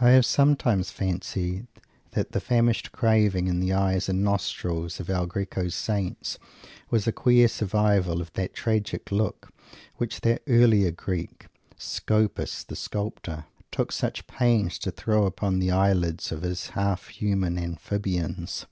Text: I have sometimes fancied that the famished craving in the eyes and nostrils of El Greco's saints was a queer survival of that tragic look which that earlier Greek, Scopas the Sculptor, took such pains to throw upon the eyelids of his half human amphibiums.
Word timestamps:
I 0.00 0.08
have 0.10 0.26
sometimes 0.26 0.90
fancied 0.90 1.68
that 2.10 2.32
the 2.32 2.40
famished 2.40 2.90
craving 2.90 3.46
in 3.46 3.60
the 3.60 3.72
eyes 3.72 4.08
and 4.08 4.20
nostrils 4.24 4.98
of 4.98 5.08
El 5.08 5.26
Greco's 5.26 5.76
saints 5.76 6.40
was 6.90 7.06
a 7.06 7.12
queer 7.12 7.46
survival 7.46 8.20
of 8.20 8.32
that 8.32 8.52
tragic 8.52 9.12
look 9.12 9.52
which 9.94 10.22
that 10.22 10.42
earlier 10.48 10.90
Greek, 10.90 11.46
Scopas 11.78 12.64
the 12.64 12.74
Sculptor, 12.74 13.44
took 13.70 13.92
such 13.92 14.26
pains 14.26 14.76
to 14.80 14.90
throw 14.90 15.24
upon 15.24 15.60
the 15.60 15.70
eyelids 15.70 16.32
of 16.32 16.42
his 16.42 16.70
half 16.70 17.06
human 17.06 17.56
amphibiums. 17.56 18.66